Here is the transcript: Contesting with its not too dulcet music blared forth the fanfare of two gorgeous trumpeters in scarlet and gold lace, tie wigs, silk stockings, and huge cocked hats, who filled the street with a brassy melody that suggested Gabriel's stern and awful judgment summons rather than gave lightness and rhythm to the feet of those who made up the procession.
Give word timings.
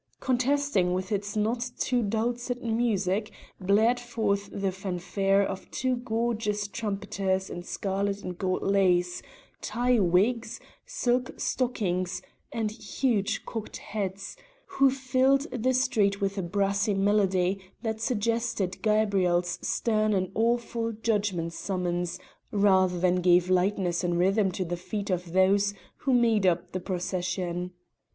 Contesting 0.19 0.95
with 0.95 1.11
its 1.11 1.35
not 1.35 1.59
too 1.77 2.01
dulcet 2.01 2.63
music 2.63 3.29
blared 3.59 3.99
forth 3.99 4.49
the 4.51 4.71
fanfare 4.71 5.43
of 5.43 5.69
two 5.69 5.95
gorgeous 5.95 6.67
trumpeters 6.67 7.51
in 7.51 7.61
scarlet 7.61 8.23
and 8.23 8.39
gold 8.39 8.63
lace, 8.63 9.21
tie 9.61 9.99
wigs, 9.99 10.59
silk 10.87 11.29
stockings, 11.39 12.23
and 12.51 12.71
huge 12.71 13.45
cocked 13.45 13.77
hats, 13.77 14.35
who 14.65 14.89
filled 14.89 15.41
the 15.51 15.71
street 15.71 16.19
with 16.19 16.35
a 16.35 16.41
brassy 16.41 16.95
melody 16.95 17.59
that 17.83 18.01
suggested 18.01 18.81
Gabriel's 18.81 19.59
stern 19.61 20.15
and 20.15 20.31
awful 20.33 20.91
judgment 20.93 21.53
summons 21.53 22.17
rather 22.51 22.97
than 22.99 23.21
gave 23.21 23.51
lightness 23.51 24.03
and 24.03 24.17
rhythm 24.17 24.51
to 24.53 24.65
the 24.65 24.77
feet 24.77 25.11
of 25.11 25.33
those 25.33 25.75
who 25.97 26.11
made 26.15 26.47
up 26.47 26.71
the 26.71 26.79
procession. 26.79 27.69